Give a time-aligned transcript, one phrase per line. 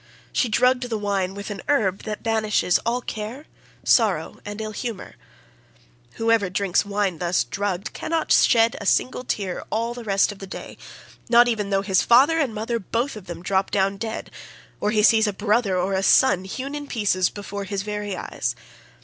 [0.33, 3.45] She drugged the wine with an herb that banishes all care,
[3.83, 5.13] sorrow, and ill humour.
[6.13, 10.47] Whoever drinks wine thus drugged cannot shed a single tear all the rest of the
[10.47, 10.75] day,
[11.29, 14.31] not even though his father and mother both of them drop down dead,
[14.79, 18.55] or he sees a brother or a son hewn in pieces before his very eyes.